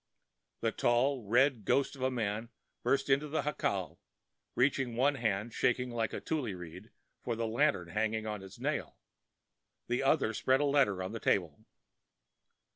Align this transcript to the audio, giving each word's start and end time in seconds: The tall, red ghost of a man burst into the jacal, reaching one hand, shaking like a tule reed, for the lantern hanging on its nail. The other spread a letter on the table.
The 0.61 0.71
tall, 0.71 1.21
red 1.25 1.63
ghost 1.63 1.95
of 1.95 2.01
a 2.01 2.09
man 2.09 2.49
burst 2.81 3.07
into 3.07 3.27
the 3.27 3.43
jacal, 3.43 3.99
reaching 4.55 4.95
one 4.95 5.13
hand, 5.13 5.53
shaking 5.53 5.91
like 5.91 6.11
a 6.11 6.19
tule 6.19 6.51
reed, 6.55 6.89
for 7.23 7.35
the 7.35 7.45
lantern 7.45 7.89
hanging 7.89 8.25
on 8.25 8.41
its 8.41 8.57
nail. 8.59 8.97
The 9.85 10.01
other 10.01 10.33
spread 10.33 10.59
a 10.59 10.65
letter 10.65 11.03
on 11.03 11.11
the 11.11 11.19
table. 11.19 11.65